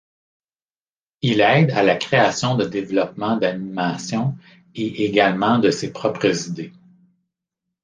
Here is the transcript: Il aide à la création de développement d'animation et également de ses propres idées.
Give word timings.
Il 1.21 1.41
aide 1.41 1.69
à 1.73 1.83
la 1.83 1.95
création 1.95 2.55
de 2.55 2.65
développement 2.65 3.37
d'animation 3.37 4.35
et 4.73 5.05
également 5.05 5.59
de 5.59 5.69
ses 5.69 5.93
propres 5.93 6.47
idées. 6.49 6.73